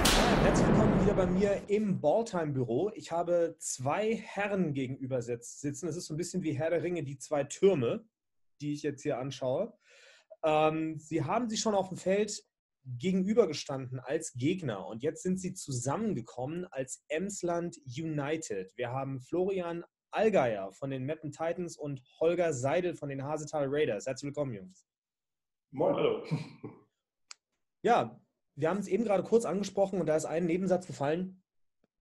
[0.00, 2.90] Herzlich willkommen wieder bei mir im Balltime-Büro.
[2.94, 5.88] Ich habe zwei Herren gegenüber sitzen.
[5.88, 8.04] Es ist so ein bisschen wie Herr der Ringe, die zwei Türme,
[8.60, 9.72] die ich jetzt hier anschaue.
[10.42, 12.42] Ähm, sie haben sich schon auf dem Feld
[12.84, 18.72] gegenübergestanden als Gegner und jetzt sind sie zusammengekommen als Emsland United.
[18.76, 24.06] Wir haben Florian Allgeier von den Meppen Titans und Holger Seidel von den Hasetal Raiders.
[24.06, 24.86] Herzlich willkommen, Jungs.
[25.70, 26.24] Moin, hallo.
[27.82, 28.20] Ja,
[28.60, 31.42] wir haben es eben gerade kurz angesprochen und da ist ein Nebensatz gefallen.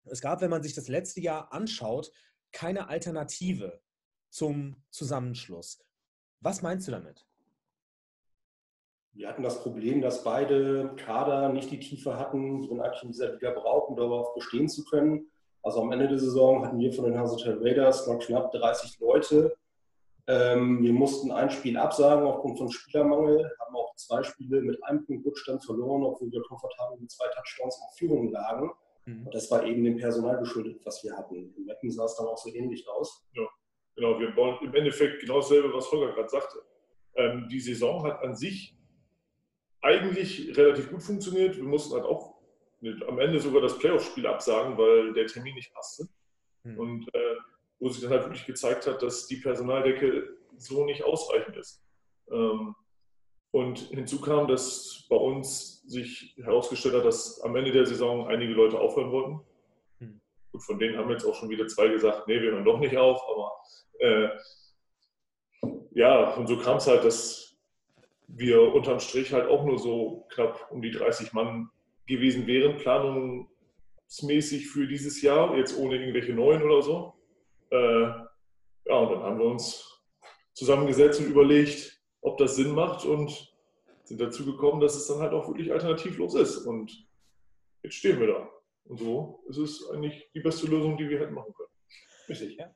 [0.05, 2.11] Es gab, wenn man sich das letzte Jahr anschaut,
[2.51, 3.81] keine Alternative
[4.29, 5.83] zum Zusammenschluss.
[6.41, 7.25] Was meinst du damit?
[9.13, 13.11] Wir hatten das Problem, dass beide Kader nicht die Tiefe hatten, die man eigentlich in
[13.11, 15.27] dieser Liga braucht, um darauf bestehen zu können.
[15.61, 19.55] Also am Ende der Saison hatten wir von den Hazelton Raiders noch knapp 30 Leute.
[20.27, 25.05] Ähm, wir mussten ein Spiel absagen aufgrund von Spielermangel, haben auch zwei Spiele mit einem
[25.05, 28.71] Punkt Rückstand verloren, obwohl wir komfortabel mit zwei Touchdowns in Führung lagen.
[29.05, 29.25] Mhm.
[29.25, 31.53] Und das war eben dem Personal geschuldet, was wir hatten.
[31.55, 33.27] Im Wetten sah es dann auch so ähnlich aus.
[33.33, 33.47] Ja,
[33.95, 34.19] genau.
[34.19, 36.59] Wir wollen im Endeffekt genau dasselbe, was Holger gerade sagte.
[37.15, 38.75] Ähm, die Saison hat an sich
[39.81, 41.57] eigentlich relativ gut funktioniert.
[41.57, 42.33] Wir mussten halt auch
[43.07, 46.07] am Ende sogar das Playoff-Spiel absagen, weil der Termin nicht passte.
[46.63, 46.79] Hm.
[46.79, 47.35] Und äh,
[47.79, 51.83] wo sich dann halt wirklich gezeigt hat, dass die Personaldecke so nicht ausreichend ist.
[52.31, 52.75] Ähm,
[53.53, 58.51] und hinzu kam, dass bei uns sich herausgestellt hat, dass am Ende der Saison einige
[58.51, 59.41] Leute aufhören wollten.
[59.99, 60.19] Hm.
[60.51, 62.97] Und von denen haben jetzt auch schon wieder zwei gesagt, nee, wir hören doch nicht
[62.97, 63.21] auf.
[63.29, 63.51] Aber
[63.99, 64.29] äh,
[65.91, 67.55] ja, und so kam es halt, dass
[68.27, 71.69] wir unterm Strich halt auch nur so knapp um die 30 Mann
[72.07, 77.13] gewesen wären, planungsmäßig für dieses Jahr, jetzt ohne irgendwelche neuen oder so.
[77.69, 78.01] Äh,
[78.85, 80.01] ja, und dann haben wir uns
[80.53, 83.53] zusammengesetzt und überlegt, ob das Sinn macht und
[84.03, 86.65] sind dazu gekommen, dass es dann halt auch wirklich alternativlos ist.
[86.65, 87.07] Und
[87.83, 88.49] jetzt stehen wir da.
[88.85, 91.69] Und so ist es eigentlich die beste Lösung, die wir hätten machen können.
[92.27, 92.57] Richtig.
[92.57, 92.73] Ja.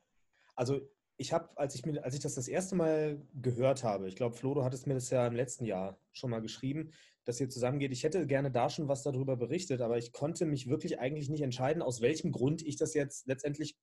[0.54, 0.80] Also
[1.16, 4.54] ich habe, als ich als ich das das erste Mal gehört habe, ich glaube, Flo,
[4.54, 6.92] du hattest mir das ja im letzten Jahr schon mal geschrieben,
[7.24, 7.92] dass ihr zusammengeht.
[7.92, 11.42] Ich hätte gerne da schon was darüber berichtet, aber ich konnte mich wirklich eigentlich nicht
[11.42, 13.76] entscheiden, aus welchem Grund ich das jetzt letztendlich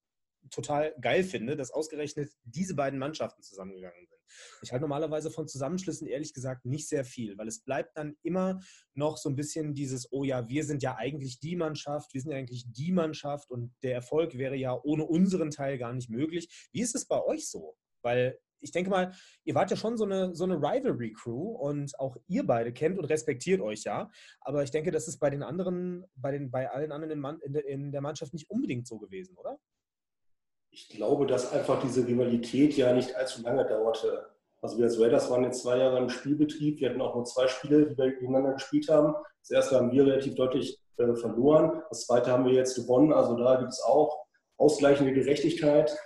[0.49, 4.21] total geil finde, dass ausgerechnet diese beiden Mannschaften zusammengegangen sind.
[4.61, 8.59] Ich halte normalerweise von Zusammenschlüssen ehrlich gesagt nicht sehr viel, weil es bleibt dann immer
[8.93, 12.31] noch so ein bisschen dieses, oh ja, wir sind ja eigentlich die Mannschaft, wir sind
[12.31, 16.69] ja eigentlich die Mannschaft und der Erfolg wäre ja ohne unseren Teil gar nicht möglich.
[16.71, 17.77] Wie ist es bei euch so?
[18.01, 19.13] Weil ich denke mal,
[19.43, 23.05] ihr wart ja schon so eine, so eine Rivalry-Crew und auch ihr beide kennt und
[23.05, 24.09] respektiert euch ja.
[24.41, 27.91] Aber ich denke, das ist bei den anderen, bei, den, bei allen anderen in, in
[27.91, 29.59] der Mannschaft nicht unbedingt so gewesen, oder?
[30.75, 34.27] Ich glaube, dass einfach diese Rivalität ja nicht allzu lange dauerte.
[34.61, 36.81] Also wir als Raiders waren jetzt zwei Jahre im Spielbetrieb.
[36.81, 39.15] Wir hatten auch nur zwei Spiele, die wir gegeneinander gespielt haben.
[39.39, 41.81] Das erste haben wir relativ deutlich äh, verloren.
[41.89, 43.13] Das zweite haben wir jetzt gewonnen.
[43.13, 44.25] Also da gibt es auch
[44.57, 45.97] ausgleichende Gerechtigkeit.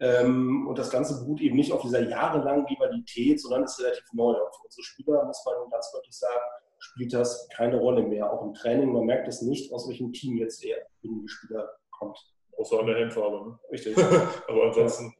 [0.00, 4.30] Ähm, und das Ganze beruht eben nicht auf dieser jahrelangen Rivalität, sondern ist relativ neu.
[4.30, 6.40] Und für unsere Spieler muss man ganz deutlich sagen,
[6.78, 8.32] spielt das keine Rolle mehr.
[8.32, 10.78] Auch im Training, man merkt es nicht, aus welchem Team jetzt der
[11.26, 11.68] Spieler.
[12.68, 13.50] Außer an der Handfarbe.
[13.50, 13.58] Ne?
[13.70, 13.96] Richtig.
[14.48, 15.14] Aber ansonsten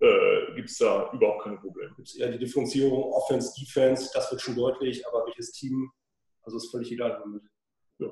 [0.00, 1.94] äh, gibt es da überhaupt keine Probleme.
[1.96, 5.90] Gibt es eher die Differenzierung Offense, Defense, das wird schon deutlich, aber welches Team,
[6.42, 7.42] also ist völlig egal damit.
[7.98, 8.08] Ja.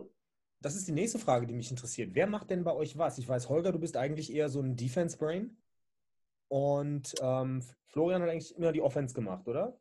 [0.60, 2.10] Das ist die nächste Frage, die mich interessiert.
[2.12, 3.18] Wer macht denn bei euch was?
[3.18, 5.56] Ich weiß, Holger, du bist eigentlich eher so ein Defense-Brain.
[6.48, 9.78] Und ähm, Florian hat eigentlich immer die Offense gemacht, oder?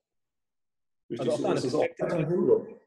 [1.09, 2.77] Richtig, also auch so ist es auch weiterhin.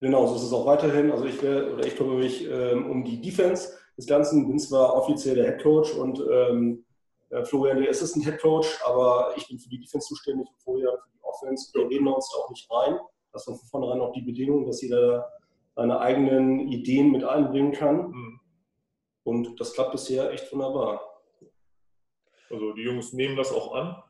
[0.00, 1.12] Genau, so ist es auch weiterhin.
[1.12, 4.46] Also ich wär, oder ich kümmere mich ähm, um die Defense des Ganzen.
[4.46, 6.84] Bin zwar offiziell der Head Coach und ähm,
[7.30, 10.96] äh, Florian der Assistant Head Coach, aber ich bin für die Defense zuständig und Florian
[10.96, 11.70] für die Offense.
[11.74, 12.98] Wir reden uns da auch nicht rein.
[13.32, 15.30] Das war von vornherein auch die Bedingung, dass jeder
[15.74, 18.10] seine eigenen Ideen mit einbringen kann.
[18.10, 18.40] Mhm.
[19.24, 21.02] Und das klappt bisher echt wunderbar.
[22.50, 24.02] Also die Jungs nehmen das auch an.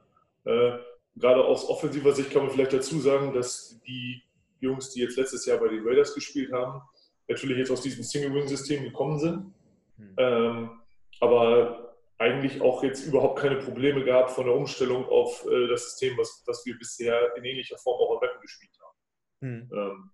[0.44, 0.78] Äh,
[1.16, 4.22] gerade aus offensiver Sicht kann man vielleicht dazu sagen, dass die
[4.60, 6.80] Jungs, die jetzt letztes Jahr bei den Raiders gespielt haben,
[7.26, 9.52] natürlich jetzt aus diesem Single-Wing-System gekommen sind.
[9.98, 10.14] Mhm.
[10.16, 10.80] Ähm,
[11.20, 16.16] aber eigentlich auch jetzt überhaupt keine Probleme gab von der Umstellung auf äh, das System,
[16.18, 19.48] was, das wir bisher in ähnlicher Form auch im Wetten gespielt haben.
[19.48, 19.70] Mhm.
[19.72, 20.10] Ähm,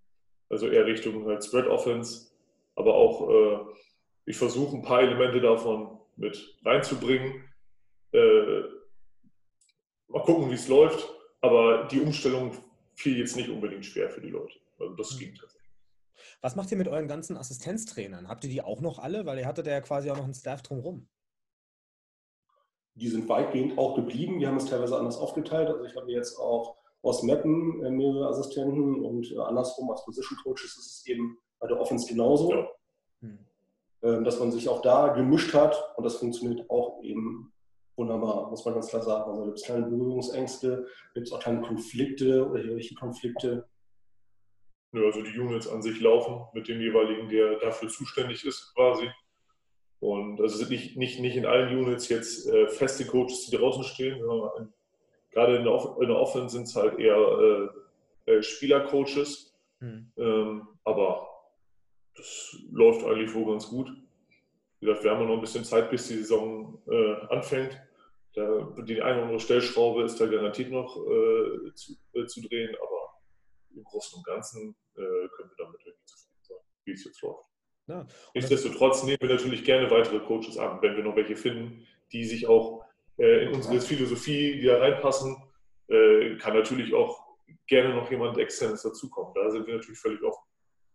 [0.50, 2.30] also eher Richtung halt Spread Offense,
[2.76, 3.58] aber auch äh,
[4.26, 7.44] ich versuche ein paar Elemente davon mit reinzubringen.
[8.12, 8.62] Äh,
[10.08, 11.08] mal gucken, wie es läuft,
[11.40, 12.52] aber die Umstellung
[12.94, 14.58] fiel jetzt nicht unbedingt schwer für die Leute.
[14.78, 15.18] Also das mhm.
[15.18, 15.63] ging tatsächlich.
[16.44, 18.28] Was macht ihr mit euren ganzen Assistenztrainern?
[18.28, 19.24] Habt ihr die auch noch alle?
[19.24, 21.08] Weil ihr hattet ja quasi auch noch einen Staff drumherum.
[22.96, 24.40] Die sind weitgehend auch geblieben.
[24.40, 25.70] Wir haben es teilweise anders aufgeteilt.
[25.70, 30.38] Also ich habe jetzt auch aus Mappen äh, mehrere Assistenten und äh, andersrum als Position
[30.42, 32.52] Coaches ist es eben bei der Offense genauso.
[32.52, 32.68] Ja.
[33.22, 33.38] Hm.
[34.02, 37.54] Ähm, dass man sich auch da gemischt hat und das funktioniert auch eben
[37.96, 39.30] wunderbar, muss man ganz klar sagen.
[39.30, 43.66] Also gibt es keine Berührungsängste, gibt es auch keine Konflikte oder irgendwelche Konflikte.
[44.94, 49.10] Ja, also die Units an sich laufen mit dem jeweiligen, der dafür zuständig ist, quasi.
[49.98, 53.82] Und also sind nicht, nicht, nicht in allen Units jetzt äh, feste Coaches, die draußen
[53.84, 54.72] stehen, sondern
[55.32, 57.16] gerade in der, in der Offense sind es halt eher
[58.26, 59.54] äh, äh, Spielercoaches.
[59.80, 60.12] Hm.
[60.16, 61.28] Ähm, aber
[62.16, 63.90] das läuft eigentlich wohl ganz gut.
[64.78, 67.80] Wie gesagt, wir haben noch ein bisschen Zeit, bis die Saison äh, anfängt.
[68.34, 72.74] Da, die eine oder andere Stellschraube ist da garantiert noch äh, zu, äh, zu, drehen,
[72.82, 72.93] aber
[73.74, 77.44] im Großen und Ganzen äh, können wir damit irgendwie zufrieden sein, wie es jetzt läuft.
[77.86, 82.24] Ja, Nichtsdestotrotz nehmen wir natürlich gerne weitere Coaches an, wenn wir noch welche finden, die
[82.24, 82.84] sich auch
[83.18, 85.36] äh, in unsere Philosophie wieder reinpassen.
[85.88, 87.24] Äh, kann natürlich auch
[87.66, 89.34] gerne noch jemand externes dazukommen.
[89.34, 90.42] Da sind wir natürlich völlig offen.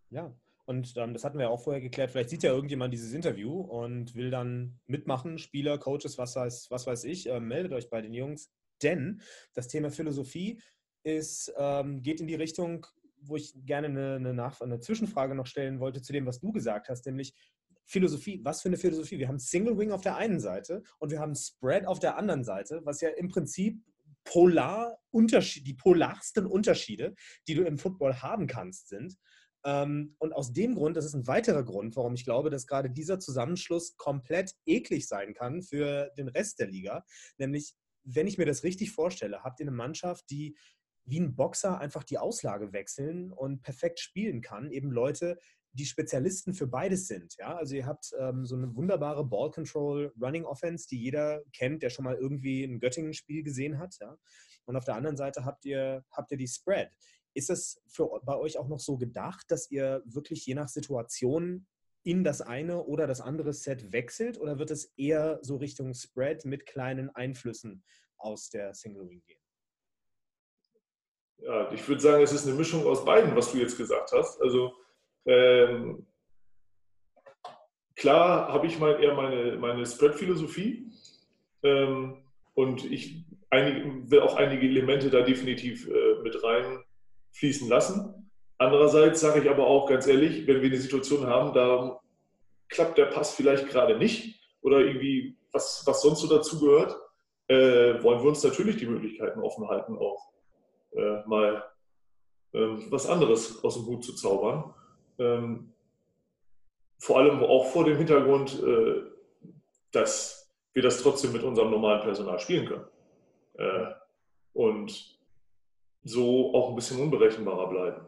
[0.10, 0.36] Ja,
[0.66, 2.12] und ähm, das hatten wir auch vorher geklärt.
[2.12, 6.88] Vielleicht sieht ja irgendjemand dieses Interview und will dann mitmachen, Spieler, Coaches, was weiß, was
[6.88, 7.30] weiß ich.
[7.30, 8.52] Äh, meldet euch bei den Jungs.
[8.82, 9.22] Denn
[9.54, 10.62] das Thema Philosophie
[11.04, 12.86] ist, ähm, geht in die Richtung,
[13.22, 16.52] wo ich gerne eine, eine, Nach eine Zwischenfrage noch stellen wollte zu dem, was du
[16.52, 17.34] gesagt hast, nämlich
[17.86, 19.18] Philosophie, was für eine Philosophie?
[19.18, 22.44] Wir haben Single Wing auf der einen Seite und wir haben Spread auf der anderen
[22.44, 23.82] Seite, was ja im Prinzip
[24.24, 27.16] polar die polarsten Unterschiede,
[27.48, 29.18] die du im Football haben kannst, sind.
[29.66, 32.90] Ähm, und aus dem Grund, das ist ein weiterer Grund, warum ich glaube, dass gerade
[32.90, 37.04] dieser Zusammenschluss komplett eklig sein kann für den Rest der Liga.
[37.38, 40.56] Nämlich, wenn ich mir das richtig vorstelle, habt ihr eine Mannschaft, die
[41.10, 44.72] wie ein Boxer einfach die Auslage wechseln und perfekt spielen kann.
[44.72, 45.40] Eben Leute,
[45.74, 47.36] die Spezialisten für beides sind.
[47.38, 47.56] Ja?
[47.56, 51.90] Also ihr habt ähm, so eine wunderbare Ball Control Running Offense, die jeder kennt, der
[51.90, 53.96] schon mal irgendwie ein Göttingen-Spiel gesehen hat.
[54.00, 54.18] Ja?
[54.66, 56.90] Und auf der anderen Seite habt ihr, habt ihr die Spread.
[57.34, 61.68] Ist es für, bei euch auch noch so gedacht, dass ihr wirklich je nach Situation
[62.04, 66.46] in das eine oder das andere Set wechselt oder wird es eher so Richtung Spread
[66.46, 67.84] mit kleinen Einflüssen
[68.18, 69.40] aus der Single Wing gehen?
[71.42, 74.42] Ja, ich würde sagen, es ist eine Mischung aus beiden, was du jetzt gesagt hast.
[74.42, 74.74] Also
[75.26, 76.06] ähm,
[77.96, 80.92] klar habe ich mal eher meine, meine Spread-Philosophie
[81.64, 82.18] ähm,
[82.56, 86.84] und ich einige, will auch einige Elemente da definitiv äh, mit rein
[87.32, 88.32] fließen lassen.
[88.58, 92.00] Andererseits sage ich aber auch ganz ehrlich, wenn wir eine Situation haben, da
[92.68, 96.98] klappt der Pass vielleicht gerade nicht oder irgendwie was, was sonst so dazugehört,
[97.48, 100.30] äh, wollen wir uns natürlich die Möglichkeiten offen halten, auch
[100.92, 101.64] äh, mal
[102.54, 104.74] äh, was anderes aus dem Hut zu zaubern.
[105.18, 105.74] Ähm,
[106.98, 109.04] vor allem auch vor dem Hintergrund, äh,
[109.92, 112.86] dass wir das trotzdem mit unserem normalen Personal spielen können.
[113.56, 113.94] Äh,
[114.54, 115.20] und
[116.04, 118.02] so auch ein bisschen unberechenbarer bleiben.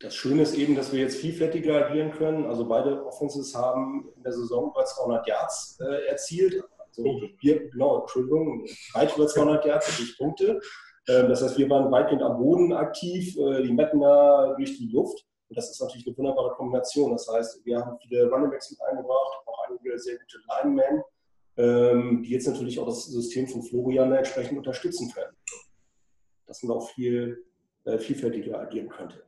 [0.00, 2.46] Das Schöne ist eben, dass wir jetzt vielfältiger agieren können.
[2.46, 6.62] Also beide Offenses haben in der Saison über 200 Yards äh, erzielt.
[6.80, 7.04] Also
[7.40, 10.60] wir, genau, Entschuldigung, weit über 200 Yards durch Punkte.
[11.08, 15.26] Ähm, das heißt, wir waren weitgehend am Boden aktiv, äh, die Mettner durch die Luft.
[15.48, 17.12] Und das ist natürlich eine wunderbare Kombination.
[17.12, 21.02] Das heißt, wir haben viele Runningbacks mit eingebracht, auch einige sehr gute Linemen,
[21.56, 25.34] ähm, die jetzt natürlich auch das System von Florian entsprechend unterstützen können
[26.52, 27.46] dass man auch viel
[27.84, 29.24] äh, vielfältiger agieren könnte.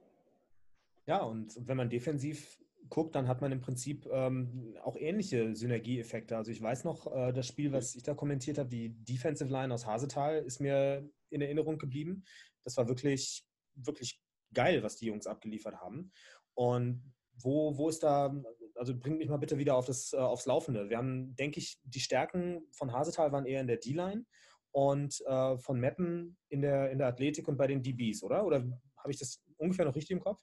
[1.07, 2.59] Ja, und wenn man defensiv
[2.91, 6.37] guckt, dann hat man im Prinzip ähm, auch ähnliche Synergieeffekte.
[6.37, 9.73] Also ich weiß noch, äh, das Spiel, was ich da kommentiert habe, die Defensive Line
[9.73, 12.25] aus Hasetal, ist mir in Erinnerung geblieben.
[12.63, 14.21] Das war wirklich, wirklich
[14.53, 16.13] geil, was die Jungs abgeliefert haben.
[16.55, 18.35] Und wo, wo ist da,
[18.77, 20.89] also bringt mich mal bitte wieder auf das, äh, aufs Laufende.
[20.89, 24.25] Wir haben, denke ich, die Stärken von Hasetal waren eher in der D-Line
[24.73, 28.45] und äh, von Meppen in der, in der Athletik und bei den DBs, oder?
[28.45, 28.65] Oder
[28.97, 30.41] habe ich das ungefähr noch richtig im Kopf?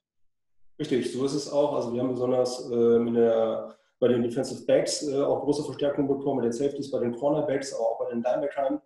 [0.80, 1.74] Richtig, so ist es auch.
[1.74, 6.40] Also wir haben besonders äh, der, bei den Defensive Backs äh, auch große Verstärkungen bekommen,
[6.40, 8.82] bei den Safeties, bei den Cornerbacks, auch bei den Linebackern.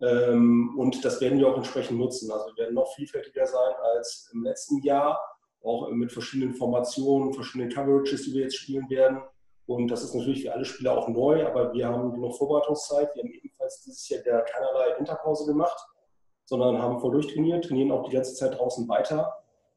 [0.00, 2.30] Ähm, und das werden wir auch entsprechend nutzen.
[2.30, 5.20] Also wir werden noch vielfältiger sein als im letzten Jahr,
[5.62, 9.22] auch mit verschiedenen Formationen, verschiedenen Coverages, die wir jetzt spielen werden.
[9.66, 13.14] Und das ist natürlich für alle Spieler auch neu, aber wir haben genug Vorbereitungszeit.
[13.14, 15.78] Wir haben ebenfalls dieses Jahr der keinerlei Winterpause gemacht,
[16.44, 19.32] sondern haben voll durchtrainiert, trainieren auch die ganze Zeit draußen weiter.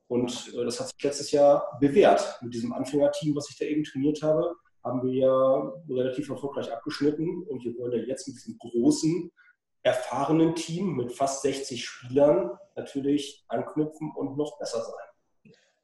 [0.07, 2.39] Und äh, das hat sich letztes Jahr bewährt.
[2.41, 7.43] Mit diesem Anfängerteam, was ich da eben trainiert habe, haben wir ja relativ erfolgreich abgeschnitten.
[7.43, 9.31] Und wir wollen ja jetzt mit diesem großen,
[9.84, 15.07] erfahrenen Team mit fast 60 Spielern natürlich anknüpfen und noch besser sein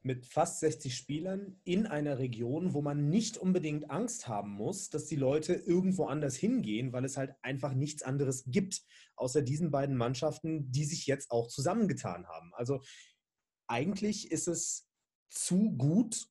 [0.04, 5.06] mit fast 60 Spielern in einer Region, wo man nicht unbedingt Angst haben muss, dass
[5.06, 8.82] die Leute irgendwo anders hingehen, weil es halt einfach nichts anderes gibt,
[9.16, 12.52] außer diesen beiden Mannschaften, die sich jetzt auch zusammengetan haben.
[12.54, 12.82] Also
[13.66, 14.86] eigentlich ist es
[15.30, 16.28] zu gut,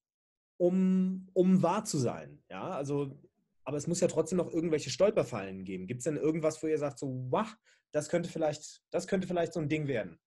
[0.58, 2.44] um, um wahr zu sein.
[2.52, 3.20] Ja, also,
[3.64, 5.88] aber es muss ja trotzdem noch irgendwelche Stolperfallen geben.
[5.88, 7.56] Gibt es denn irgendwas, wo ihr sagt, so, wach,
[7.92, 10.20] das könnte vielleicht, das könnte vielleicht so ein Ding werden?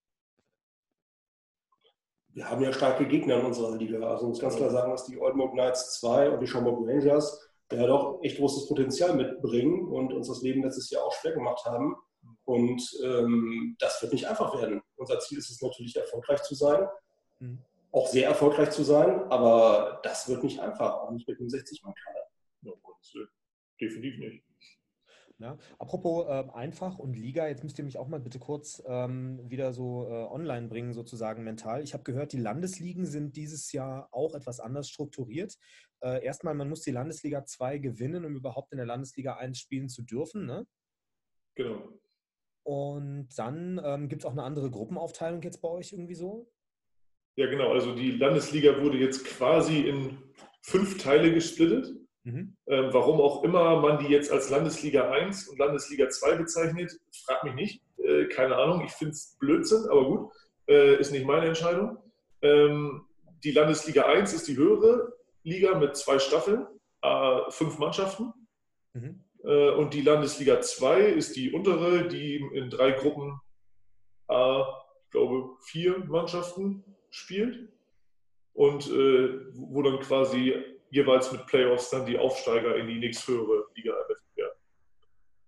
[2.28, 3.98] Wir haben ja starke Gegner in unserer Liga.
[4.00, 7.86] Also muss ganz klar sagen, dass die Oldenburg Knights 2 und die Schaumburg Rangers ja
[7.86, 11.96] doch echt großes Potenzial mitbringen und uns das Leben letztes Jahr auch schwer gemacht haben.
[12.44, 14.82] Und ähm, das wird nicht einfach werden.
[14.96, 16.86] Unser Ziel ist es natürlich, erfolgreich zu sein.
[17.40, 17.58] Mhm
[17.96, 22.25] auch sehr erfolgreich zu sein, aber das wird nicht einfach, auch nicht mit dem 60-Mann-Kader.
[23.14, 23.22] Ja,
[23.80, 24.44] definitiv nicht.
[25.38, 29.38] Ja, apropos äh, einfach und Liga, jetzt müsst ihr mich auch mal bitte kurz ähm,
[29.50, 31.82] wieder so äh, online bringen, sozusagen mental.
[31.82, 35.58] Ich habe gehört, die Landesligen sind dieses Jahr auch etwas anders strukturiert.
[36.00, 39.90] Äh, erstmal, man muss die Landesliga 2 gewinnen, um überhaupt in der Landesliga 1 spielen
[39.90, 40.46] zu dürfen.
[40.46, 40.66] Ne?
[41.54, 41.86] Genau.
[42.62, 46.50] Und dann ähm, gibt es auch eine andere Gruppenaufteilung jetzt bei euch irgendwie so?
[47.36, 47.72] Ja, genau.
[47.72, 50.16] Also die Landesliga wurde jetzt quasi in
[50.62, 51.94] fünf Teile gesplittet.
[52.26, 52.56] Mhm.
[52.66, 56.92] Ähm, warum auch immer man die jetzt als Landesliga 1 und Landesliga 2 bezeichnet,
[57.24, 57.82] frag mich nicht.
[57.98, 58.84] Äh, keine Ahnung.
[58.84, 60.32] Ich finde es Blödsinn, aber gut.
[60.68, 61.98] Äh, ist nicht meine Entscheidung.
[62.42, 63.06] Ähm,
[63.44, 65.12] die Landesliga 1 ist die höhere
[65.44, 66.66] Liga mit zwei Staffeln,
[67.02, 68.32] äh, fünf Mannschaften.
[68.94, 69.22] Mhm.
[69.44, 73.40] Äh, und die Landesliga 2 ist die untere, die in drei Gruppen,
[74.28, 77.68] ich glaube, vier Mannschaften spielt
[78.54, 84.36] und wo dann quasi jeweils mit Playoffs dann die Aufsteiger in die nächsthöhere Liga ermittelt
[84.36, 84.58] werden.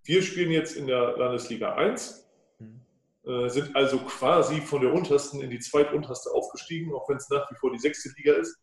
[0.04, 2.80] Wir spielen jetzt in der Landesliga 1, mhm.
[3.24, 7.50] äh, sind also quasi von der untersten in die zweitunterste aufgestiegen, auch wenn es nach
[7.50, 8.56] wie vor die sechste Liga ist.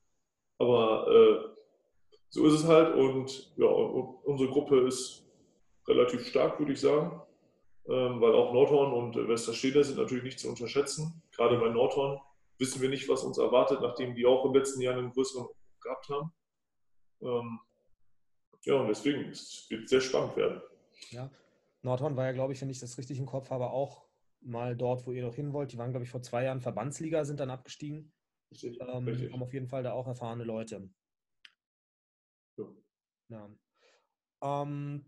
[0.59, 1.55] Aber äh,
[2.29, 5.25] so ist es halt und ja, unsere Gruppe ist
[5.87, 7.21] relativ stark, würde ich sagen,
[7.87, 11.21] ähm, weil auch Nordhorn und Westerstede sind natürlich nicht zu unterschätzen.
[11.35, 12.19] Gerade bei Nordhorn
[12.57, 15.47] wissen wir nicht, was uns erwartet, nachdem die auch im letzten Jahr einen größeren
[15.85, 16.31] gehabt haben.
[17.25, 17.59] Ähm,
[18.63, 20.61] ja, und deswegen es wird es sehr spannend werden.
[21.09, 21.29] Ja,
[21.81, 24.07] Nordhorn war ja, glaube ich, wenn ich das richtig im Kopf habe, auch
[24.41, 25.71] mal dort, wo ihr doch hin wollt.
[25.71, 28.11] Die waren, glaube ich, vor zwei Jahren Verbandsliga, sind dann abgestiegen.
[28.51, 29.31] Richtig, ähm, richtig.
[29.33, 30.89] Haben auf jeden Fall da auch erfahrene Leute.
[32.57, 32.65] Ja.
[33.29, 33.49] ja.
[34.41, 35.05] Ähm,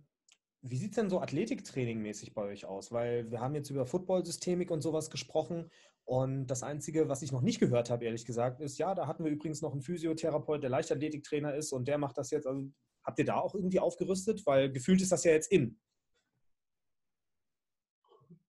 [0.62, 2.92] wie sieht es denn so Athletiktraining-mäßig bei euch aus?
[2.92, 5.70] Weil wir haben jetzt über Football-Systemik und sowas gesprochen
[6.08, 9.26] und das Einzige, was ich noch nicht gehört habe, ehrlich gesagt, ist, ja, da hatten
[9.26, 12.48] wir übrigens noch einen Physiotherapeut, der Leichtathletiktrainer ist und der macht das jetzt.
[12.48, 12.72] Also,
[13.04, 14.46] habt ihr da auch irgendwie aufgerüstet?
[14.46, 15.78] Weil gefühlt ist das ja jetzt in.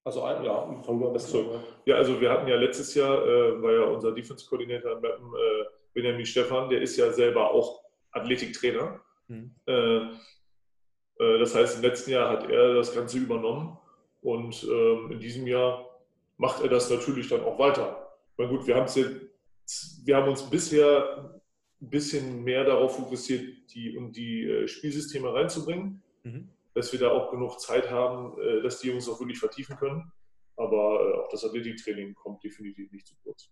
[0.04, 1.60] Also ja, fangen wir am besten so.
[1.84, 6.70] Ja, also wir hatten ja letztes Jahr, äh, war ja unser Defense-Koordinator äh, Benjamin Stefan,
[6.70, 9.00] der ist ja selber auch Athletiktrainer.
[9.26, 9.52] Hm.
[9.66, 13.76] Äh, äh, das heißt, im letzten Jahr hat er das Ganze übernommen
[14.22, 15.88] und ähm, in diesem Jahr
[16.38, 18.16] macht er das natürlich dann auch weiter.
[18.38, 21.40] Na gut, wir, jetzt, wir haben uns bisher
[21.80, 26.49] ein bisschen mehr darauf fokussiert, die, um die äh, Spielsysteme reinzubringen, mhm.
[26.75, 30.11] dass wir da auch genug Zeit haben, äh, dass die Jungs auch wirklich vertiefen können.
[30.57, 33.50] Aber äh, auch das Athletiktraining kommt definitiv nicht zu kurz.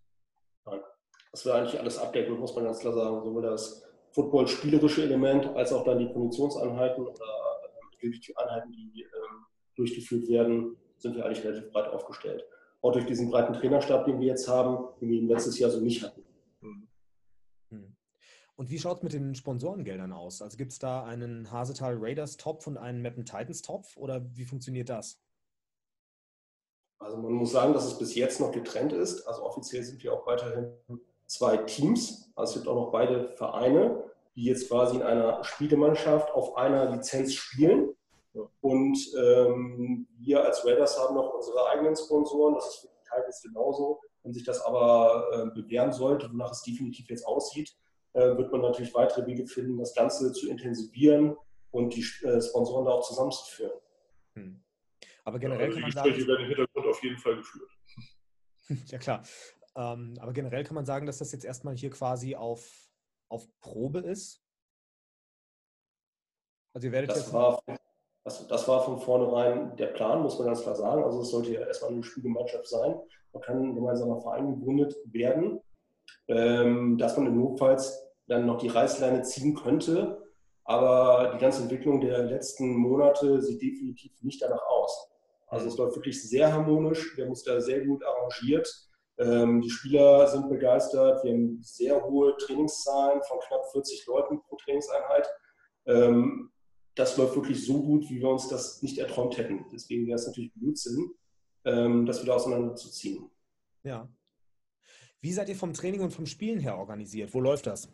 [0.65, 0.81] Nein.
[1.33, 3.23] Das wir eigentlich alles abdecken, muss man ganz klar sagen.
[3.23, 7.13] Sowohl das Football-spielerische Element als auch dann die Konditionseinheiten oder
[8.01, 12.45] die Einheiten, die ähm, durchgeführt werden, sind wir eigentlich relativ breit aufgestellt
[12.87, 16.03] auch durch diesen breiten Trainerstab, den wir jetzt haben, den wir letztes Jahr so nicht
[16.03, 16.23] hatten.
[16.61, 16.89] Hm.
[17.71, 17.97] Hm.
[18.57, 20.43] Und wie schaut es mit den Sponsorengeldern aus?
[20.43, 24.45] Also gibt es da einen Hasetal Raiders Topf und einen Mappen Titans Topf oder wie
[24.45, 25.21] funktioniert das?
[26.99, 29.27] Also man muss sagen, dass es bis jetzt noch getrennt ist.
[29.27, 30.73] Also offiziell sind wir auch weiterhin
[31.27, 32.33] zwei Teams.
[32.35, 36.91] Also es gibt auch noch beide Vereine, die jetzt quasi in einer Spielemannschaft auf einer
[36.91, 37.96] Lizenz spielen.
[38.61, 43.43] Und ähm, wir als Raiders haben noch unsere eigenen Sponsoren, das ist für die Titans
[43.43, 44.01] genauso.
[44.23, 47.77] Wenn sich das aber äh, bewähren sollte, wonach es definitiv jetzt aussieht,
[48.15, 51.37] äh, wird man natürlich weitere Wege finden, das Ganze zu intensivieren
[51.71, 53.73] und die äh, Sponsoren da auch zusammenzuführen.
[54.35, 54.63] Hm.
[55.25, 56.09] Aber generell ja, also kann man sagen.
[56.09, 57.71] Die Gespräche werden im Hintergrund auf jeden Fall geführt.
[58.91, 59.23] ja, klar.
[59.77, 62.91] Ähm, aber generell kann man sagen, dass das jetzt erstmal hier quasi auf,
[63.29, 64.43] auf Probe ist.
[66.73, 67.33] Also ihr werdet das jetzt.
[67.33, 67.63] War
[68.27, 71.05] das, das war von vornherein der Plan, muss man ganz klar sagen.
[71.05, 73.01] Also es sollte ja erstmal eine Spielgemeinschaft sein.
[73.33, 75.61] Man kann ein gemeinsamer Verein gegründet werden,
[76.27, 80.21] ähm, dass man im Notfalls dann noch die Reißleine ziehen könnte.
[80.65, 85.09] Aber die ganze Entwicklung der letzten Monate sieht definitiv nicht danach aus.
[85.47, 87.17] Also es läuft wirklich sehr harmonisch.
[87.17, 88.69] Wir haben uns da sehr gut arrangiert.
[89.19, 91.23] Ähm, die Spieler sind begeistert.
[91.23, 95.29] Wir haben sehr hohe Trainingszahlen von knapp 40 Leuten pro Trainingseinheit.
[95.87, 96.51] Ähm,
[96.97, 99.67] das läuft wirklich so gut, wie wir uns das nicht erträumt hätten.
[99.73, 101.15] Deswegen wäre es natürlich Blödsinn,
[101.65, 103.31] ähm, das wieder auseinanderzuziehen.
[103.85, 104.09] Ja.
[105.21, 107.35] Wie seid ihr vom Training und vom Spielen her organisiert?
[107.35, 107.93] Wo läuft das?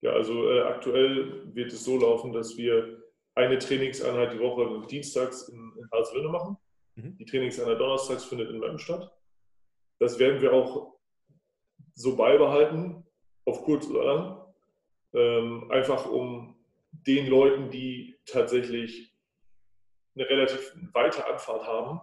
[0.00, 3.02] Ja, also äh, aktuell wird es so laufen, dass wir
[3.34, 6.56] eine Trainingseinheit die Woche dienstags in, in Haselünne machen.
[6.96, 7.16] Mhm.
[7.18, 9.12] Die Trainingseinheit donnerstags findet in Meppen statt.
[10.00, 10.98] Das werden wir auch
[11.94, 13.04] so beibehalten,
[13.44, 14.47] auf kurz oder lang.
[15.14, 16.56] Ähm, einfach um
[16.90, 19.14] den Leuten, die tatsächlich
[20.14, 22.00] eine relativ weite Anfahrt haben,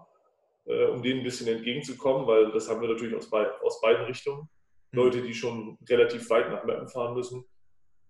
[0.66, 4.06] äh, um denen ein bisschen entgegenzukommen, weil das haben wir natürlich aus, beid, aus beiden
[4.06, 4.50] Richtungen.
[4.92, 5.00] Mhm.
[5.00, 7.46] Leute, die schon relativ weit nach Meppen fahren müssen,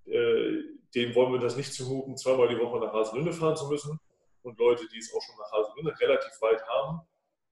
[0.06, 0.62] äh,
[0.94, 4.00] denen wollen wir das nicht zumuten, zweimal die Woche nach Haselünne fahren zu müssen.
[4.44, 7.02] Und Leute, die es auch schon nach Haselünne relativ weit haben,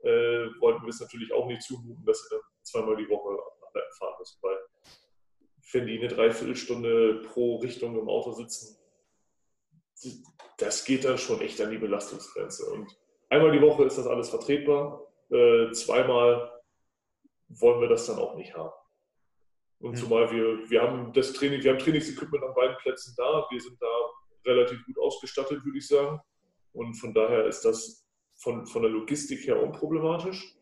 [0.04, 3.74] äh, wollten wir es natürlich auch nicht zumuten, dass sie dann zweimal die Woche nach
[3.74, 4.58] Meppen fahren müssen, weil
[5.72, 8.77] wenn die eine Dreiviertelstunde pro Richtung im Auto sitzen,
[10.58, 12.70] das geht dann schon echt an die Belastungsgrenze.
[12.72, 12.96] Und
[13.29, 16.51] einmal die Woche ist das alles vertretbar, äh, zweimal
[17.48, 18.74] wollen wir das dann auch nicht haben.
[19.79, 19.96] Und mhm.
[19.96, 23.82] zumal wir, wir haben das Training, wir haben Trainingsequipment an beiden Plätzen da, wir sind
[23.82, 23.88] da
[24.46, 26.20] relativ gut ausgestattet, würde ich sagen.
[26.74, 28.05] Und von daher ist das
[28.36, 30.58] von, von der Logistik her unproblematisch.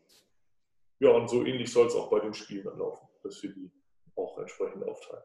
[0.98, 3.70] Ja, und so ähnlich soll es auch bei den Spielen dann laufen, dass wir die
[4.16, 5.22] auch entsprechend aufteilen.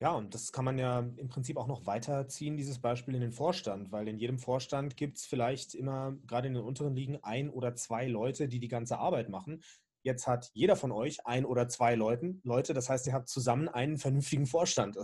[0.00, 3.32] Ja, und das kann man ja im Prinzip auch noch weiterziehen, dieses Beispiel in den
[3.32, 7.48] Vorstand, weil in jedem Vorstand gibt es vielleicht immer, gerade in den unteren Ligen, ein
[7.48, 9.62] oder zwei Leute, die die ganze Arbeit machen.
[10.02, 13.68] Jetzt hat jeder von euch ein oder zwei Leuten, Leute, das heißt, ihr habt zusammen
[13.68, 14.98] einen vernünftigen Vorstand.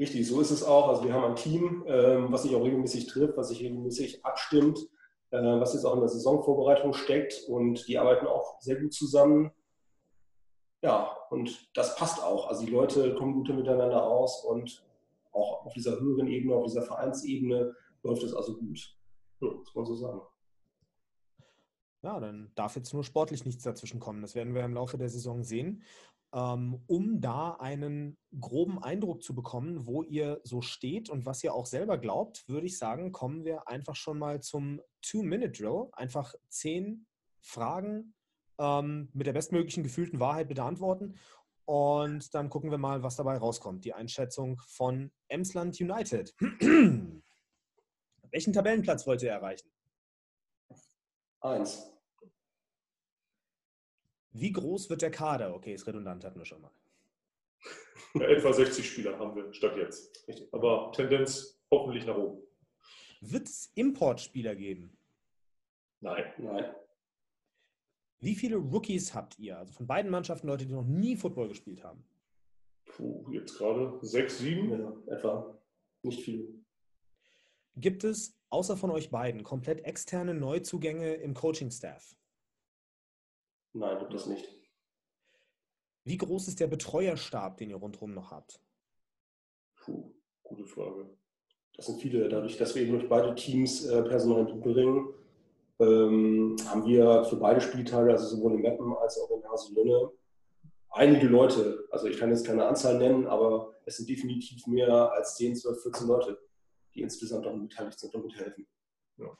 [0.00, 0.88] Richtig, so ist es auch.
[0.88, 4.78] Also wir haben ein Team, ähm, was sich auch regelmäßig trifft, was sich regelmäßig abstimmt,
[5.30, 9.52] äh, was jetzt auch in der Saisonvorbereitung steckt und die arbeiten auch sehr gut zusammen.
[10.82, 12.48] Ja, und das passt auch.
[12.48, 14.82] Also die Leute kommen gut miteinander aus und
[15.32, 18.96] auch auf dieser höheren Ebene, auf dieser Vereinsebene läuft es also gut.
[19.40, 20.20] Ja, muss man so sagen.
[22.02, 24.22] Ja, dann darf jetzt nur sportlich nichts dazwischen kommen.
[24.22, 25.82] Das werden wir im Laufe der Saison sehen.
[26.32, 31.52] Ähm, um da einen groben Eindruck zu bekommen, wo ihr so steht und was ihr
[31.52, 35.88] auch selber glaubt, würde ich sagen, kommen wir einfach schon mal zum Two-Minute-Drill.
[35.92, 37.06] Einfach zehn
[37.40, 38.14] Fragen
[38.60, 41.16] ähm, mit der bestmöglichen gefühlten Wahrheit bitte antworten.
[41.64, 43.84] Und dann gucken wir mal, was dabei rauskommt.
[43.84, 46.34] Die Einschätzung von Emsland United.
[48.30, 49.70] Welchen Tabellenplatz wollt ihr erreichen?
[51.40, 51.90] Eins.
[54.32, 55.54] Wie groß wird der Kader?
[55.54, 56.70] Okay, ist redundant, hatten wir schon mal.
[58.14, 60.26] Ja, etwa 60 Spieler haben wir statt jetzt.
[60.28, 60.52] Richtig.
[60.52, 62.42] Aber Tendenz hoffentlich nach oben.
[63.20, 64.96] Wird es Importspieler geben?
[66.00, 66.32] Nein.
[66.38, 66.74] Nein.
[68.20, 69.58] Wie viele Rookies habt ihr?
[69.58, 72.04] Also von beiden Mannschaften Leute, die noch nie Football gespielt haben.
[72.84, 74.70] Puh, jetzt gerade sechs, sieben?
[74.70, 75.58] Ja, etwa.
[76.02, 76.62] Nicht viel.
[77.76, 82.14] Gibt es außer von euch beiden komplett externe Neuzugänge im Coaching-Staff?
[83.72, 84.48] Nein, gibt es nicht.
[86.04, 88.60] Wie groß ist der Betreuerstab, den ihr rundherum noch habt?
[89.76, 91.08] Puh, gute Frage.
[91.74, 92.28] Das sind viele.
[92.28, 95.14] Dadurch, dass wir eben durch beide Teams äh, Personal bringen,
[95.80, 100.10] ähm, haben wir für beide Spieltage, also sowohl in Meppen als auch in Haselünne,
[100.90, 101.86] einige Leute.
[101.90, 105.82] Also ich kann jetzt keine Anzahl nennen, aber es sind definitiv mehr als 10, 12,
[105.82, 106.38] 14 Leute,
[106.94, 108.66] die insgesamt daran beteiligt sind und mithelfen.
[109.16, 109.36] Ja.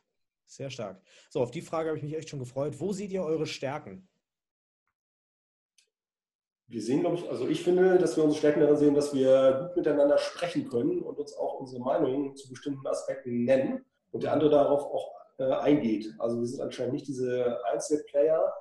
[0.47, 1.03] Sehr stark.
[1.29, 2.81] So, auf die Frage habe ich mich echt schon gefreut.
[2.81, 4.09] Wo seht ihr eure Stärken?
[6.67, 9.67] Wir sehen, glaube ich, also ich finde, dass wir unsere Stärken darin sehen, dass wir
[9.67, 14.33] gut miteinander sprechen können und uns auch unsere Meinungen zu bestimmten Aspekten nennen und der
[14.33, 16.15] andere darauf auch äh, eingeht.
[16.19, 18.53] Also wir sind anscheinend nicht diese Einzelplayer,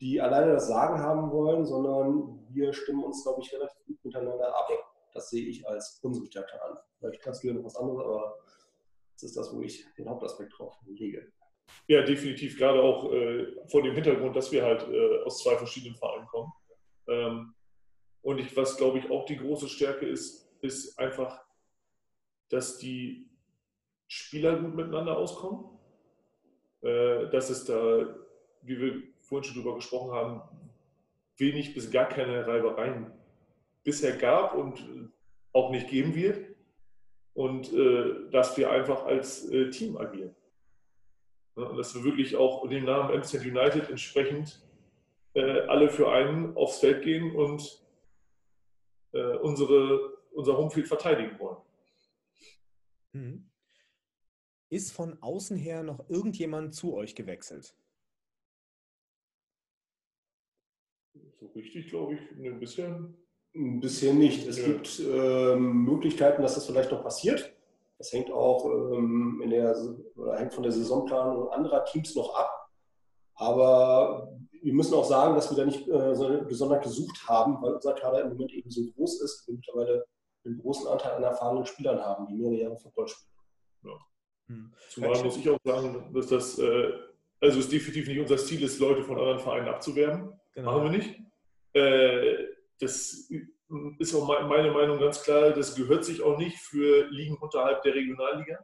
[0.00, 4.56] die alleine das Sagen haben wollen, sondern wir stimmen uns, glaube ich, relativ gut miteinander
[4.56, 4.68] ab.
[5.12, 6.78] Das sehe ich als unsere Stärke an.
[6.98, 8.38] Vielleicht kannst du ja noch was anderes, aber
[9.14, 11.32] das ist das, wo ich den Hauptaspekt drauf lege.
[11.88, 12.56] Ja, definitiv.
[12.56, 16.52] Gerade auch äh, vor dem Hintergrund, dass wir halt äh, aus zwei verschiedenen Vereinen kommen.
[17.08, 17.54] Ähm,
[18.22, 21.44] und ich, was, glaube ich, auch die große Stärke ist, ist einfach,
[22.50, 23.28] dass die
[24.06, 25.79] Spieler gut miteinander auskommen
[26.82, 28.14] dass es da,
[28.62, 30.42] wie wir vorhin schon drüber gesprochen haben,
[31.36, 33.12] wenig bis gar keine Reibereien
[33.84, 35.10] bisher gab und
[35.52, 36.46] auch nicht geben wird.
[37.32, 40.34] Und äh, dass wir einfach als äh, Team agieren.
[41.54, 44.60] und dass wir wirklich auch dem Namen Amsterdam United entsprechend
[45.34, 47.82] äh, alle für einen aufs Feld gehen und
[49.12, 51.58] äh, unsere, unser Homefield verteidigen wollen.
[53.12, 53.49] Mhm.
[54.70, 57.74] Ist von außen her noch irgendjemand zu euch gewechselt?
[61.40, 63.16] So richtig, glaube ich, ein bisschen.
[63.52, 64.46] Ein bisschen nicht.
[64.46, 64.66] Es ja.
[64.66, 67.52] gibt ähm, Möglichkeiten, dass das vielleicht noch passiert.
[67.98, 69.76] Das hängt auch ähm, in der,
[70.14, 72.70] oder hängt von der Saisonplanung anderer Teams noch ab.
[73.34, 77.74] Aber wir müssen auch sagen, dass wir da nicht äh, so besonders gesucht haben, weil
[77.74, 79.48] unser Kader im Moment eben so groß ist.
[79.48, 80.06] Wir mittlerweile
[80.44, 83.34] einen großen Anteil an erfahrenen Spielern haben, die mehrere Jahre Football spielen.
[83.84, 84.09] Ja.
[84.50, 84.72] Hm.
[84.88, 86.92] Zumal muss ich auch sagen, dass das, äh,
[87.40, 90.32] also es definitiv nicht unser Ziel ist, Leute von anderen Vereinen abzuwerben.
[90.54, 90.72] Genau.
[90.72, 91.20] Machen wir nicht.
[91.72, 92.46] Äh,
[92.80, 93.30] das
[93.98, 97.94] ist auch meine Meinung ganz klar, das gehört sich auch nicht für Ligen unterhalb der
[97.94, 98.58] Regionalliga,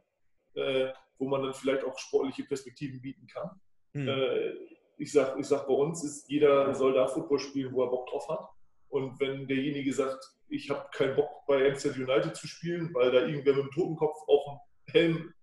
[0.55, 3.49] äh, wo man dann vielleicht auch sportliche Perspektiven bieten kann.
[3.93, 4.07] Hm.
[4.09, 4.53] Äh,
[4.97, 8.09] ich sage ich sag, bei uns ist jeder soll da Football spielen, wo er Bock
[8.09, 8.49] drauf hat.
[8.89, 13.25] Und wenn derjenige sagt, ich habe keinen Bock bei Amsterdam United zu spielen, weil da
[13.25, 15.33] irgendwer mit dem Totenkopf auf dem Helm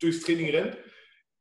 [0.00, 0.76] durchs Training rennt,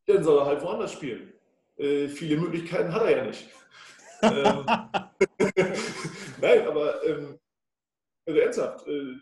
[0.05, 1.33] dann soll er halt woanders spielen.
[1.77, 3.49] Äh, viele Möglichkeiten hat er ja nicht.
[4.21, 4.65] ähm,
[6.41, 7.39] Nein, aber ähm,
[8.25, 9.15] also ernsthaft, äh,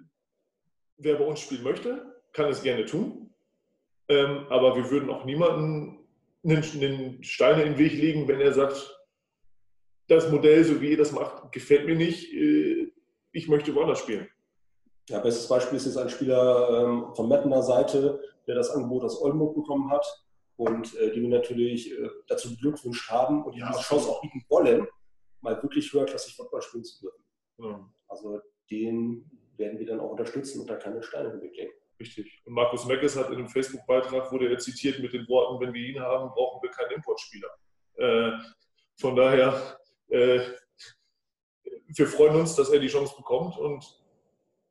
[0.97, 3.33] wer bei uns spielen möchte, kann es gerne tun.
[4.07, 5.99] Ähm, aber wir würden auch niemanden
[6.43, 8.99] einen, einen Stein in den Weg legen, wenn er sagt,
[10.07, 12.33] das Modell, so wie ihr das macht, gefällt mir nicht.
[12.33, 12.91] Äh,
[13.31, 14.27] ich möchte woanders spielen.
[15.09, 19.21] Ja, bestes Beispiel ist jetzt ein Spieler ähm, von Mettener Seite, der das Angebot aus
[19.21, 20.05] Oldenburg bekommen hat
[20.57, 24.21] und äh, die wir natürlich äh, dazu beglückwünscht haben und die ja, diese Chance auch
[24.21, 24.87] bieten wollen,
[25.41, 27.23] mal wirklich höherklassig Football spielen zu dürfen.
[27.59, 27.89] Ja.
[28.07, 31.73] Also den werden wir dann auch unterstützen und da keine Steine hinweglegen.
[31.99, 32.41] Richtig.
[32.45, 35.81] Und Markus Meckes hat in einem Facebook-Beitrag, wurde er zitiert mit den Worten, wenn wir
[35.81, 37.49] ihn haben, brauchen wir keinen Importspieler.
[37.95, 38.31] Äh,
[38.99, 39.77] von daher,
[40.09, 40.41] äh,
[41.87, 44.01] wir freuen uns, dass er die Chance bekommt und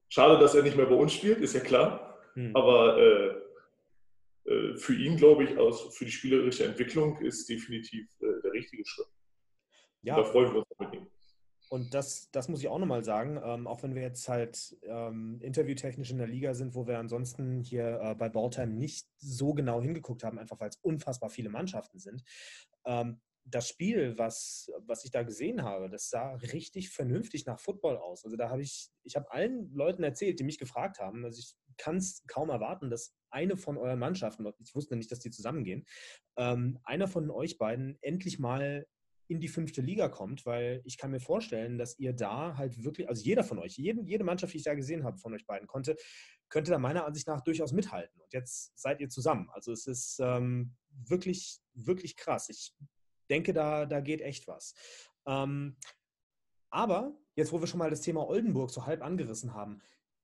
[0.09, 2.19] schade, dass er nicht mehr bei uns spielt, ist ja klar.
[2.35, 2.55] Hm.
[2.57, 3.42] Aber äh
[4.77, 9.07] für ihn, glaube ich, aus, für die spielerische Entwicklung ist definitiv äh, der richtige Schritt.
[10.03, 10.17] Ja.
[10.17, 11.07] da freuen wir uns mit ihm.
[11.69, 15.39] Und das, das muss ich auch nochmal sagen, ähm, auch wenn wir jetzt halt ähm,
[15.41, 19.81] interviewtechnisch in der Liga sind, wo wir ansonsten hier äh, bei Bautheim nicht so genau
[19.81, 22.25] hingeguckt haben, einfach weil es unfassbar viele Mannschaften sind.
[22.85, 27.97] Ähm, das Spiel, was, was ich da gesehen habe, das sah richtig vernünftig nach Football
[27.97, 28.25] aus.
[28.25, 31.55] Also da habe ich, ich habe allen Leuten erzählt, die mich gefragt haben, also ich
[31.77, 35.85] kann es kaum erwarten, dass eine von euren Mannschaften, ich wusste nicht, dass die zusammengehen,
[36.37, 38.87] ähm, einer von euch beiden endlich mal
[39.29, 43.09] in die fünfte Liga kommt, weil ich kann mir vorstellen, dass ihr da halt wirklich,
[43.09, 45.67] also jeder von euch, jeden, jede Mannschaft, die ich da gesehen habe von euch beiden,
[45.67, 45.97] konnte,
[46.51, 48.21] könnte da meiner Ansicht nach durchaus mithalten.
[48.21, 49.49] Und jetzt seid ihr zusammen.
[49.53, 52.51] Also es ist ähm, wirklich, wirklich krass.
[52.51, 52.75] Ich
[53.33, 54.75] denke, da, da geht echt was.
[55.27, 55.77] Ähm,
[56.71, 59.81] aber jetzt, wo wir schon mal das Thema Oldenburg so halb angerissen haben,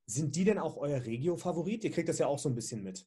[0.06, 1.84] sind die denn auch euer Regio-Favorit?
[1.84, 3.06] Ihr kriegt das ja auch so ein bisschen mit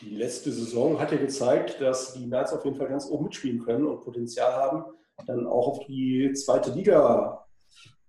[0.00, 3.64] die letzte Saison hat ja gezeigt, dass die Knights auf jeden Fall ganz oben mitspielen
[3.64, 4.84] können und Potenzial haben,
[5.26, 7.44] dann auch auf die zweite Liga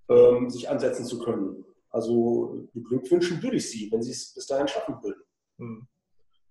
[0.08, 1.66] ähm, sich ansetzen zu können.
[1.90, 5.22] Also beglückwünschen würde ich sie, wenn sie es bis dahin schaffen würden.
[5.58, 5.88] Hm.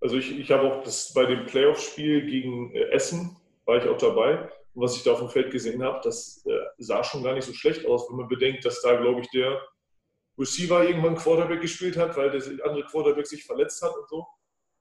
[0.00, 3.98] Also ich, ich habe auch das bei dem Playoff-Spiel gegen äh, Essen war ich auch
[3.98, 4.50] dabei.
[4.74, 7.44] Und was ich da auf dem Feld gesehen habe, das äh, sah schon gar nicht
[7.44, 9.60] so schlecht aus, wenn man bedenkt, dass da, glaube ich, der
[10.38, 14.26] Receiver irgendwann Quarterback gespielt hat, weil der andere Quarterback sich verletzt hat und so.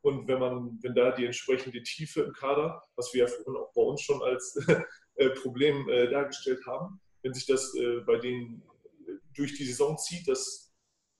[0.01, 3.73] Und wenn man, wenn da die entsprechende Tiefe im Kader, was wir ja vorhin auch
[3.73, 4.55] bei uns schon als
[5.15, 7.73] äh, Problem dargestellt haben, wenn sich das
[8.05, 8.61] bei denen
[9.35, 10.71] durch die Saison zieht, dass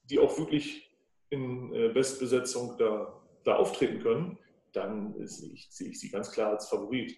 [0.03, 0.89] die auch wirklich
[1.29, 4.37] in Bestbesetzung da, da auftreten können,
[4.73, 7.17] dann sehe ich, sehe ich sie ganz klar als Favorit.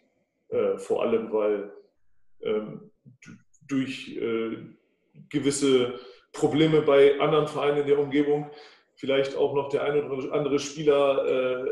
[0.77, 1.71] vor allem, weil
[2.41, 2.89] ähm,
[3.67, 4.19] durch
[5.29, 5.99] gewisse
[6.31, 8.49] Probleme bei anderen Vereinen in der Umgebung
[8.99, 11.69] vielleicht auch noch der ein oder andere Spieler äh,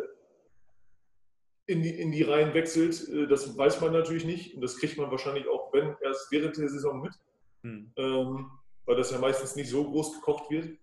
[1.68, 3.08] in, die, in die Reihen wechselt.
[3.10, 4.56] Äh, das weiß man natürlich nicht.
[4.56, 7.14] Und das kriegt man wahrscheinlich auch, wenn erst während der Saison mit.
[7.64, 7.92] Hm.
[7.98, 8.52] Ähm,
[8.86, 10.78] weil das ja meistens nicht so groß gekocht wird.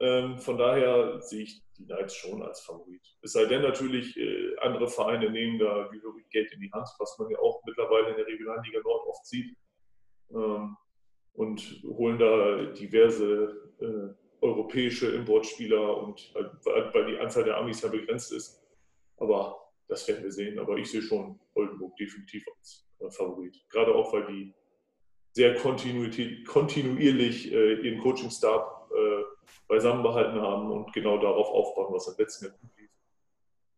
[0.00, 3.02] Ähm, von daher sehe ich die Knights schon als Favorit.
[3.22, 7.16] Es sei denn natürlich, äh, andere Vereine nehmen da gehörig Geld in die Hand, was
[7.18, 9.56] man ja auch mittlerweile in der Regionalliga Nord oft sieht.
[10.30, 10.76] Ähm,
[11.34, 18.32] und holen da diverse äh, europäische Importspieler und weil die Anzahl der Amis ja begrenzt
[18.32, 18.62] ist.
[19.16, 20.58] Aber das werden wir sehen.
[20.58, 23.56] Aber ich sehe schon Oldenburg definitiv als äh, Favorit.
[23.70, 24.54] Gerade auch, weil die
[25.32, 28.81] sehr kontinuierlich äh, ihren Coaching-Stab
[29.68, 32.90] beisammen behalten haben und genau darauf aufbauen, was am letzten Jahr lief.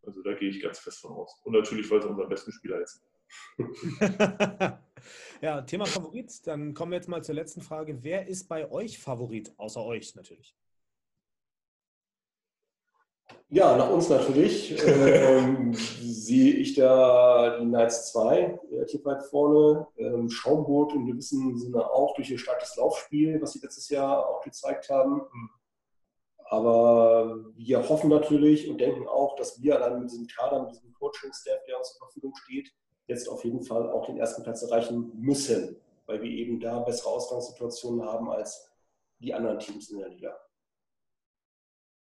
[0.07, 1.41] Also da gehe ich ganz fest von aus.
[1.45, 3.03] Und natürlich, weil sie unseren besten Spieler jetzt
[5.41, 6.47] ja, Thema Favorit.
[6.47, 8.03] Dann kommen wir jetzt mal zur letzten Frage.
[8.03, 10.55] Wer ist bei euch Favorit, außer euch natürlich?
[13.49, 19.87] Ja, nach uns natürlich ähm, sehe ich da die Knights 2 relativ weit vorne.
[19.97, 24.41] Ähm, Schaumburg im gewissen Sinne auch durch ihr starkes Laufspiel, was sie letztes Jahr auch
[24.43, 25.23] gezeigt haben.
[26.45, 30.93] Aber wir hoffen natürlich und denken auch, dass wir dann mit diesem Kader, mit diesem
[30.93, 32.71] Coaching-Staff, der uns zur Verfügung steht,
[33.07, 37.11] jetzt auf jeden Fall auch den ersten Platz erreichen müssen, weil wir eben da bessere
[37.11, 38.71] Ausgangssituationen haben als
[39.19, 40.37] die anderen Teams in der Liga.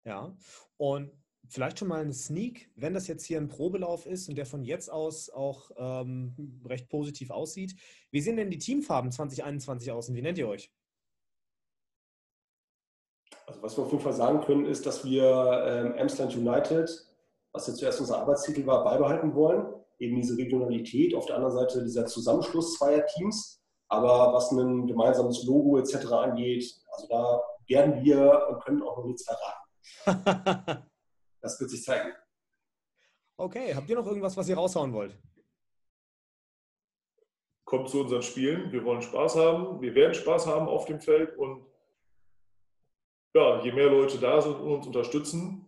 [0.04, 0.36] Ja,
[0.78, 1.12] und
[1.48, 4.64] vielleicht schon mal eine Sneak, wenn das jetzt hier ein Probelauf ist und der von
[4.64, 7.76] jetzt aus auch ähm, recht positiv aussieht.
[8.10, 10.72] Wie sehen denn die Teamfarben 2021 aus und wie nennt ihr euch?
[13.52, 16.90] Also was wir auf jeden Fall sagen können, ist, dass wir ähm, Amsterdam United,
[17.52, 19.74] was jetzt zuerst unser Arbeitstitel war, beibehalten wollen.
[20.00, 23.62] Eben diese Regionalität, auf der anderen Seite dieser Zusammenschluss zweier Teams.
[23.90, 26.12] Aber was ein gemeinsames Logo etc.
[26.14, 30.88] angeht, also da werden wir und können auch noch nichts verraten.
[31.42, 32.14] das wird sich zeigen.
[33.38, 35.18] Okay, habt ihr noch irgendwas, was ihr raushauen wollt?
[37.66, 38.72] Kommt zu unseren Spielen.
[38.72, 39.82] Wir wollen Spaß haben.
[39.82, 41.66] Wir werden Spaß haben auf dem Feld und
[43.34, 45.68] ja, je mehr Leute da sind und uns unterstützen,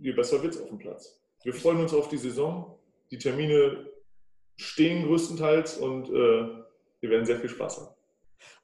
[0.00, 1.20] je besser wird es auf dem Platz.
[1.42, 2.78] Wir freuen uns auf die Saison.
[3.10, 3.90] Die Termine
[4.56, 7.94] stehen größtenteils und äh, wir werden sehr viel Spaß haben.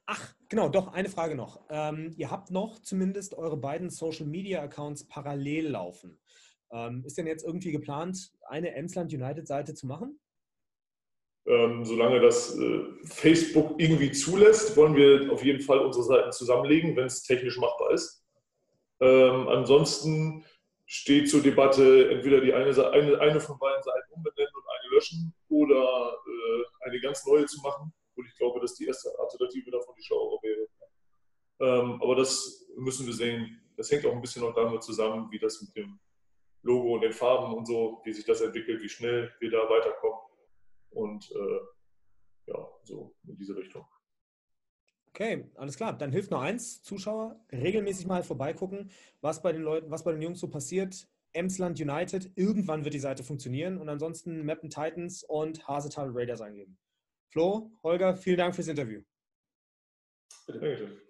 [0.05, 1.61] Ach, genau, doch, eine Frage noch.
[1.69, 6.19] Ähm, ihr habt noch zumindest eure beiden Social Media Accounts parallel laufen.
[6.71, 10.19] Ähm, ist denn jetzt irgendwie geplant, eine Emsland United Seite zu machen?
[11.49, 16.95] Ähm, solange das äh, Facebook irgendwie zulässt, wollen wir auf jeden Fall unsere Seiten zusammenlegen,
[16.95, 18.23] wenn es technisch machbar ist.
[18.99, 20.45] Ähm, ansonsten
[20.85, 25.33] steht zur Debatte, entweder die eine, eine, eine von beiden Seiten umbenennen und eine löschen
[25.49, 27.91] oder äh, eine ganz neue zu machen.
[28.13, 30.67] Und ich glaube, dass die erste Alternative davon die schlauere wäre.
[31.61, 33.59] Ähm, aber das müssen wir sehen.
[33.75, 35.99] Das hängt auch ein bisschen noch damit zusammen, wie das mit dem
[36.61, 40.28] Logo und den Farben und so, wie sich das entwickelt, wie schnell wir da weiterkommen.
[40.91, 41.59] Und äh,
[42.47, 43.85] ja, so in diese Richtung.
[45.09, 45.97] Okay, alles klar.
[45.97, 50.21] Dann hilft nur eins, Zuschauer, regelmäßig mal vorbeigucken, was bei den Leuten, was bei den
[50.21, 51.07] Jungs so passiert.
[51.33, 56.77] Emsland United, irgendwann wird die Seite funktionieren und ansonsten Mappen Titans und Hasetal Raiders eingeben.
[57.29, 59.01] Flo, Holger, vielen Dank fürs Interview.
[60.47, 60.59] Bitte.
[60.59, 61.01] Danke.